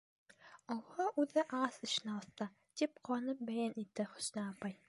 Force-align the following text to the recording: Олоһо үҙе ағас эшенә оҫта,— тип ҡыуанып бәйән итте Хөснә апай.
Олоһо 0.75 1.05
үҙе 1.25 1.43
ағас 1.57 1.77
эшенә 1.89 2.15
оҫта,— 2.23 2.49
тип 2.81 2.99
ҡыуанып 3.11 3.47
бәйән 3.51 3.81
итте 3.87 4.11
Хөснә 4.17 4.51
апай. 4.53 4.79